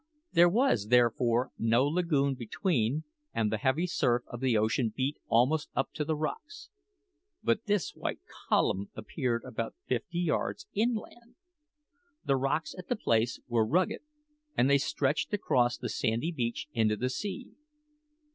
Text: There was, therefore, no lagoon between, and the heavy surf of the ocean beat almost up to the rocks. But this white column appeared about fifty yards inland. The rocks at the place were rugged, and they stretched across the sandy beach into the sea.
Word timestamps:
There 0.31 0.49
was, 0.49 0.87
therefore, 0.87 1.51
no 1.59 1.85
lagoon 1.85 2.33
between, 2.33 3.03
and 3.35 3.51
the 3.51 3.59
heavy 3.59 3.85
surf 3.85 4.23
of 4.25 4.39
the 4.39 4.57
ocean 4.57 4.91
beat 4.97 5.17
almost 5.27 5.69
up 5.75 5.91
to 5.93 6.03
the 6.03 6.15
rocks. 6.15 6.71
But 7.43 7.65
this 7.65 7.91
white 7.93 8.17
column 8.49 8.89
appeared 8.95 9.43
about 9.45 9.75
fifty 9.85 10.17
yards 10.21 10.65
inland. 10.73 11.35
The 12.25 12.35
rocks 12.35 12.73
at 12.79 12.87
the 12.87 12.95
place 12.95 13.39
were 13.47 13.63
rugged, 13.63 14.01
and 14.57 14.67
they 14.67 14.79
stretched 14.79 15.35
across 15.35 15.77
the 15.77 15.87
sandy 15.87 16.31
beach 16.31 16.67
into 16.73 16.95
the 16.95 17.11
sea. 17.11 17.49